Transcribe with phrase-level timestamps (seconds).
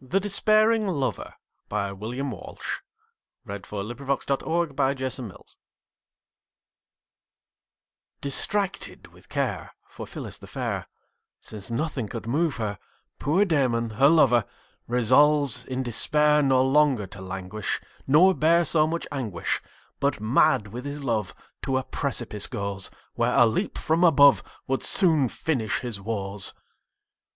[0.00, 1.34] The Despairing Lover
[1.68, 2.26] DISTRACTED
[9.08, 10.86] with care, For Phillis the fair,
[11.40, 12.78] Since nothing could move her,
[13.18, 14.44] Poor Damon, her lover,
[14.86, 19.60] Resolves in despair No longer to languish, Nor bear so much anguish;
[19.98, 24.84] But, mad with his love, To a precipice goes; Where a leap from above Would
[24.84, 26.54] soon finish his woes.